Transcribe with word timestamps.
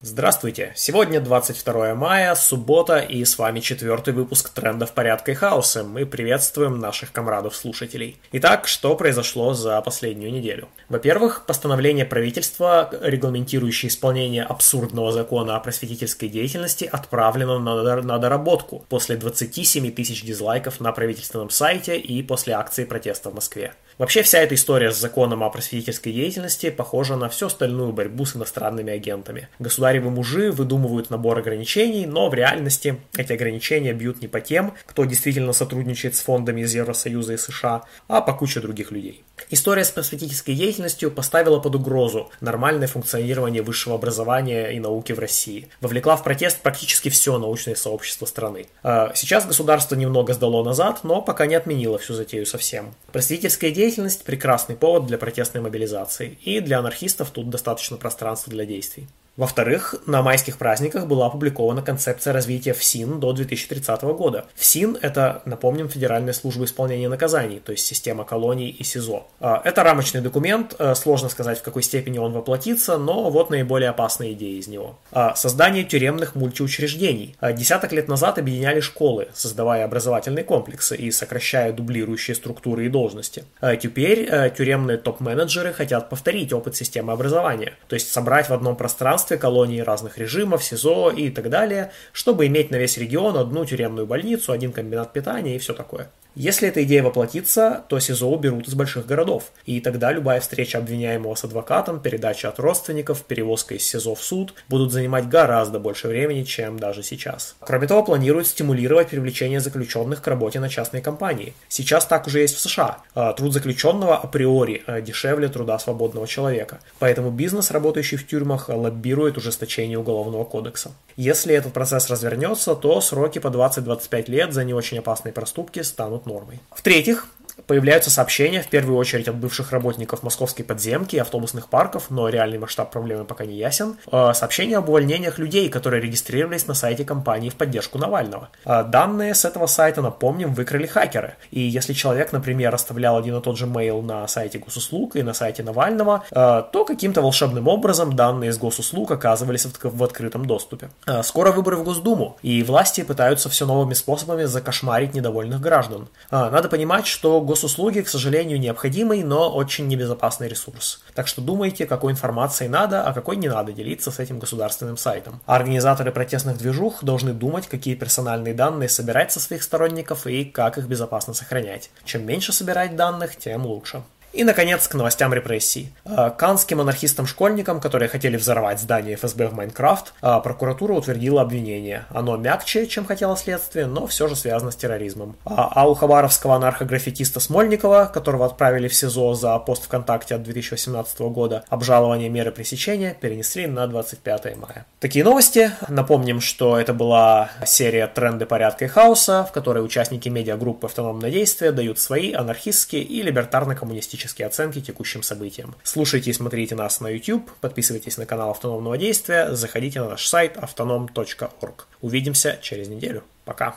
Здравствуйте! 0.00 0.72
Сегодня 0.76 1.20
22 1.20 1.96
мая, 1.96 2.36
суббота, 2.36 2.98
и 2.98 3.24
с 3.24 3.36
вами 3.36 3.58
четвертый 3.58 4.14
выпуск 4.14 4.50
«Трендов 4.50 4.92
порядка 4.92 5.32
и 5.32 5.34
хаоса». 5.34 5.82
Мы 5.82 6.06
приветствуем 6.06 6.78
наших 6.78 7.10
комрадов-слушателей. 7.10 8.16
Итак, 8.30 8.68
что 8.68 8.94
произошло 8.94 9.54
за 9.54 9.80
последнюю 9.80 10.32
неделю? 10.32 10.68
Во-первых, 10.88 11.46
постановление 11.46 12.04
правительства, 12.04 12.88
регламентирующее 13.02 13.88
исполнение 13.88 14.44
абсурдного 14.44 15.10
закона 15.10 15.56
о 15.56 15.60
просветительской 15.60 16.28
деятельности, 16.28 16.84
отправлено 16.84 17.58
на, 17.58 18.00
на 18.00 18.18
доработку 18.18 18.86
после 18.88 19.16
27 19.16 19.90
тысяч 19.90 20.22
дизлайков 20.22 20.78
на 20.78 20.92
правительственном 20.92 21.50
сайте 21.50 21.98
и 21.98 22.22
после 22.22 22.54
акции 22.54 22.84
протеста 22.84 23.30
в 23.30 23.34
Москве. 23.34 23.74
Вообще 23.98 24.22
вся 24.22 24.38
эта 24.38 24.54
история 24.54 24.92
с 24.92 25.00
законом 25.00 25.42
о 25.42 25.50
просветительской 25.50 26.12
деятельности 26.12 26.70
похожа 26.70 27.16
на 27.16 27.28
всю 27.28 27.46
остальную 27.46 27.92
борьбу 27.92 28.24
с 28.24 28.36
иностранными 28.36 28.92
агентами. 28.92 29.48
Государевы 29.58 30.10
мужи 30.10 30.52
выдумывают 30.52 31.10
набор 31.10 31.38
ограничений, 31.38 32.06
но 32.06 32.28
в 32.30 32.34
реальности 32.34 33.00
эти 33.16 33.32
ограничения 33.32 33.92
бьют 33.92 34.22
не 34.22 34.28
по 34.28 34.40
тем, 34.40 34.74
кто 34.86 35.04
действительно 35.04 35.52
сотрудничает 35.52 36.14
с 36.14 36.20
фондами 36.20 36.60
из 36.60 36.72
Евросоюза 36.76 37.32
и 37.32 37.36
США, 37.36 37.82
а 38.06 38.20
по 38.20 38.34
куче 38.34 38.60
других 38.60 38.92
людей. 38.92 39.24
История 39.50 39.84
с 39.84 39.90
просветительской 39.90 40.54
деятельностью 40.54 41.10
поставила 41.10 41.58
под 41.58 41.74
угрозу 41.74 42.30
нормальное 42.40 42.88
функционирование 42.88 43.62
высшего 43.62 43.94
образования 43.96 44.70
и 44.70 44.80
науки 44.80 45.12
в 45.12 45.18
России. 45.18 45.68
Вовлекла 45.80 46.16
в 46.16 46.24
протест 46.24 46.60
практически 46.60 47.08
все 47.08 47.38
научное 47.38 47.74
сообщество 47.74 48.26
страны. 48.26 48.66
А 48.82 49.12
сейчас 49.14 49.46
государство 49.46 49.94
немного 49.94 50.34
сдало 50.34 50.64
назад, 50.64 51.00
но 51.02 51.20
пока 51.20 51.46
не 51.46 51.54
отменило 51.54 51.98
всю 51.98 52.14
затею 52.14 52.46
совсем. 52.46 52.94
Просветительская 53.12 53.70
деятельность 53.70 53.88
деятельность– 53.98 54.24
прекрасный 54.24 54.76
повод 54.76 55.06
для 55.06 55.18
протестной 55.18 55.60
мобилизации, 55.60 56.38
и 56.42 56.60
для 56.60 56.78
анархистов 56.78 57.30
тут 57.30 57.50
достаточно 57.50 57.96
пространства 57.96 58.52
для 58.52 58.64
действий. 58.64 59.06
Во-вторых, 59.38 59.94
на 60.06 60.20
майских 60.20 60.58
праздниках 60.58 61.06
была 61.06 61.26
опубликована 61.26 61.80
концепция 61.80 62.32
развития 62.32 62.72
ФСИН 62.72 63.20
до 63.20 63.32
2030 63.32 64.02
года. 64.02 64.46
ФСИН– 64.56 64.98
это, 65.00 65.42
напомним, 65.44 65.88
Федеральная 65.88 66.32
служба 66.32 66.64
исполнения 66.64 67.08
наказаний, 67.08 67.60
то 67.60 67.70
есть 67.70 67.86
система 67.86 68.24
колоний 68.24 68.68
и 68.68 68.82
СИЗО. 68.82 69.28
А, 69.38 69.62
это 69.64 69.84
рамочный 69.84 70.22
документ, 70.22 70.74
э, 70.80 70.92
сложно 70.96 71.28
сказать, 71.28 71.60
в 71.60 71.62
какой 71.62 71.84
степени 71.84 72.18
он 72.18 72.32
воплотится, 72.32 72.98
но 72.98 73.30
вот 73.30 73.50
наиболее 73.50 73.90
опасные 73.90 74.32
идеи 74.32 74.58
из 74.58 74.66
него. 74.66 74.98
А, 75.12 75.36
создание 75.36 75.84
тюремных 75.84 76.34
мультиучреждений. 76.34 77.36
А, 77.38 77.52
десяток 77.52 77.92
лет 77.92 78.08
назад 78.08 78.38
объединяли 78.38 78.80
школы, 78.80 79.28
создавая 79.34 79.84
образовательные 79.84 80.42
комплексы 80.42 80.96
и 80.96 81.12
сокращая 81.12 81.72
дублирующие 81.72 82.34
структуры 82.34 82.86
и 82.86 82.88
должности. 82.88 83.44
Теперь 83.80 84.50
тюремные 84.50 84.98
топ-менеджеры 84.98 85.72
хотят 85.72 86.10
повторить 86.10 86.52
опыт 86.52 86.74
системы 86.74 87.12
образования, 87.12 87.74
то 87.86 87.94
есть 87.94 88.10
собрать 88.10 88.48
в 88.48 88.52
одном 88.52 88.74
пространстве 88.74 89.27
пространстве 89.28 89.36
колонии 89.38 89.80
разных 89.80 90.18
режимов, 90.18 90.64
СИЗО 90.64 91.10
и 91.10 91.30
так 91.30 91.50
далее, 91.50 91.90
чтобы 92.12 92.46
иметь 92.46 92.70
на 92.70 92.78
весь 92.78 92.98
регион 92.98 93.36
одну 93.36 93.64
тюремную 93.64 94.06
больницу, 94.06 94.52
один 94.52 94.72
комбинат 94.72 95.12
питания 95.12 95.56
и 95.56 95.58
все 95.58 95.74
такое. 95.74 96.08
Если 96.40 96.68
эта 96.68 96.84
идея 96.84 97.02
воплотится, 97.02 97.82
то 97.88 97.98
СИЗО 97.98 98.30
уберут 98.30 98.68
из 98.68 98.74
больших 98.74 99.06
городов, 99.06 99.50
и 99.66 99.80
тогда 99.80 100.12
любая 100.12 100.38
встреча 100.38 100.78
обвиняемого 100.78 101.34
с 101.34 101.42
адвокатом, 101.42 101.98
передача 101.98 102.48
от 102.48 102.60
родственников, 102.60 103.24
перевозка 103.24 103.74
из 103.74 103.82
СИЗО 103.82 104.14
в 104.14 104.22
суд 104.22 104.54
будут 104.68 104.92
занимать 104.92 105.28
гораздо 105.28 105.80
больше 105.80 106.06
времени, 106.06 106.44
чем 106.44 106.78
даже 106.78 107.02
сейчас. 107.02 107.56
Кроме 107.58 107.88
того, 107.88 108.04
планируют 108.04 108.46
стимулировать 108.46 109.08
привлечение 109.08 109.58
заключенных 109.58 110.22
к 110.22 110.28
работе 110.28 110.60
на 110.60 110.68
частные 110.68 111.02
компании. 111.02 111.54
Сейчас 111.68 112.06
так 112.06 112.28
уже 112.28 112.38
есть 112.38 112.54
в 112.54 112.60
США. 112.60 112.98
А, 113.16 113.32
труд 113.32 113.52
заключенного 113.52 114.16
априори 114.16 114.84
а, 114.86 115.00
дешевле 115.00 115.48
труда 115.48 115.76
свободного 115.80 116.28
человека, 116.28 116.78
поэтому 117.00 117.32
бизнес, 117.32 117.72
работающий 117.72 118.16
в 118.16 118.24
тюрьмах, 118.28 118.68
лоббирует 118.68 119.38
ужесточение 119.38 119.98
уголовного 119.98 120.44
кодекса. 120.44 120.92
Если 121.16 121.52
этот 121.52 121.72
процесс 121.72 122.08
развернется, 122.08 122.76
то 122.76 123.00
сроки 123.00 123.40
по 123.40 123.48
20-25 123.48 124.30
лет 124.30 124.52
за 124.52 124.62
не 124.62 124.72
очень 124.72 124.98
опасные 125.00 125.32
проступки 125.32 125.82
станут 125.82 126.27
нормой. 126.28 126.60
В-третьих, 126.74 127.26
Появляются 127.68 128.08
сообщения, 128.10 128.62
в 128.62 128.68
первую 128.68 128.96
очередь 128.96 129.28
от 129.28 129.36
бывших 129.36 129.72
работников 129.72 130.22
московской 130.22 130.64
подземки 130.64 131.16
и 131.16 131.18
автобусных 131.18 131.68
парков, 131.68 132.06
но 132.08 132.30
реальный 132.30 132.58
масштаб 132.58 132.90
проблемы 132.90 133.26
пока 133.26 133.44
не 133.44 133.56
ясен. 133.56 133.98
Э, 134.10 134.32
сообщения 134.32 134.78
об 134.78 134.88
увольнениях 134.88 135.38
людей, 135.38 135.68
которые 135.68 136.00
регистрировались 136.00 136.66
на 136.66 136.72
сайте 136.72 137.04
компании 137.04 137.50
в 137.50 137.56
поддержку 137.56 137.98
Навального. 137.98 138.48
Э, 138.64 138.84
данные 138.84 139.34
с 139.34 139.44
этого 139.44 139.66
сайта, 139.66 140.00
напомним, 140.00 140.54
выкрали 140.54 140.86
хакеры. 140.86 141.34
И 141.50 141.60
если 141.60 141.92
человек, 141.92 142.32
например, 142.32 142.74
оставлял 142.74 143.18
один 143.18 143.36
и 143.36 143.42
тот 143.42 143.58
же 143.58 143.66
mail 143.66 144.00
на 144.00 144.26
сайте 144.28 144.58
госуслуг 144.58 145.16
и 145.16 145.22
на 145.22 145.34
сайте 145.34 145.62
Навального, 145.62 146.24
э, 146.30 146.62
то 146.72 146.86
каким-то 146.86 147.20
волшебным 147.20 147.68
образом 147.68 148.16
данные 148.16 148.48
из 148.48 148.56
госуслуг 148.56 149.10
оказывались 149.10 149.66
в 149.82 150.02
открытом 150.02 150.46
доступе. 150.46 150.88
Скоро 151.22 151.52
выборы 151.52 151.76
в 151.76 151.84
Госдуму, 151.84 152.38
и 152.40 152.62
власти 152.62 153.02
пытаются 153.02 153.50
все 153.50 153.66
новыми 153.66 153.92
способами 153.92 154.44
закошмарить 154.44 155.12
недовольных 155.12 155.60
граждан. 155.60 156.08
Надо 156.30 156.70
понимать, 156.70 157.06
что 157.06 157.42
госуслуги, 157.58 158.02
к 158.02 158.08
сожалению, 158.08 158.60
необходимый, 158.60 159.24
но 159.24 159.52
очень 159.52 159.88
небезопасный 159.88 160.46
ресурс. 160.46 161.02
Так 161.16 161.26
что 161.26 161.40
думайте, 161.40 161.86
какой 161.86 162.12
информацией 162.12 162.68
надо, 162.68 163.02
а 163.02 163.12
какой 163.12 163.34
не 163.34 163.48
надо 163.48 163.72
делиться 163.72 164.12
с 164.12 164.20
этим 164.20 164.38
государственным 164.38 164.96
сайтом. 164.96 165.40
А 165.44 165.56
организаторы 165.56 166.12
протестных 166.12 166.58
движух 166.58 167.02
должны 167.02 167.32
думать, 167.32 167.66
какие 167.66 167.96
персональные 167.96 168.54
данные 168.54 168.88
собирать 168.88 169.32
со 169.32 169.40
своих 169.40 169.64
сторонников 169.64 170.28
и 170.28 170.44
как 170.44 170.78
их 170.78 170.86
безопасно 170.86 171.34
сохранять. 171.34 171.90
Чем 172.04 172.24
меньше 172.24 172.52
собирать 172.52 172.94
данных, 172.94 173.34
тем 173.36 173.66
лучше. 173.66 174.04
И, 174.32 174.44
наконец, 174.44 174.86
к 174.86 174.94
новостям 174.94 175.32
репрессий. 175.32 175.92
А, 176.04 176.30
канским 176.30 176.80
анархистам-школьникам, 176.80 177.80
которые 177.80 178.08
хотели 178.08 178.36
взорвать 178.36 178.80
здание 178.80 179.16
ФСБ 179.16 179.48
в 179.48 179.54
Майнкрафт, 179.54 180.12
а, 180.20 180.40
прокуратура 180.40 180.92
утвердила 180.92 181.42
обвинение. 181.42 182.04
Оно 182.10 182.36
мягче, 182.36 182.86
чем 182.86 183.06
хотело 183.06 183.36
следствие, 183.36 183.86
но 183.86 184.06
все 184.06 184.28
же 184.28 184.36
связано 184.36 184.70
с 184.70 184.76
терроризмом. 184.76 185.36
А, 185.44 185.70
а 185.74 185.88
у 185.88 185.94
хабаровского 185.94 186.56
анархограффитиста 186.56 187.40
Смольникова, 187.40 188.10
которого 188.12 188.44
отправили 188.44 188.88
в 188.88 188.94
СИЗО 188.94 189.34
за 189.34 189.58
пост 189.58 189.84
ВКонтакте 189.84 190.34
от 190.34 190.42
2018 190.42 191.20
года, 191.20 191.64
обжалование 191.68 192.28
меры 192.28 192.52
пресечения 192.52 193.16
перенесли 193.18 193.66
на 193.66 193.86
25 193.86 194.56
мая. 194.56 194.86
Такие 195.00 195.24
новости. 195.24 195.70
Напомним, 195.88 196.40
что 196.40 196.78
это 196.78 196.92
была 196.92 197.50
серия 197.64 198.06
«Тренды 198.06 198.44
порядка 198.44 198.84
и 198.84 198.88
хаоса», 198.88 199.44
в 199.44 199.52
которой 199.52 199.84
участники 199.84 200.28
медиагруппы 200.28 200.86
«Автономное 200.86 201.30
действие» 201.30 201.72
дают 201.72 201.98
свои 201.98 202.32
анархистские 202.32 203.02
и 203.02 203.22
либертарно-коммунистические 203.22 204.17
критические 204.18 204.48
оценки 204.48 204.80
текущим 204.80 205.22
событиям. 205.22 205.74
Слушайте 205.84 206.30
и 206.30 206.32
смотрите 206.32 206.74
нас 206.74 207.00
на 207.00 207.08
YouTube, 207.08 207.48
подписывайтесь 207.60 208.18
на 208.18 208.26
канал 208.26 208.50
Автономного 208.50 208.98
действия, 208.98 209.54
заходите 209.54 210.00
на 210.00 210.10
наш 210.10 210.26
сайт 210.26 210.56
autonom.org. 210.56 211.86
Увидимся 212.00 212.58
через 212.60 212.88
неделю. 212.88 213.22
Пока. 213.44 213.76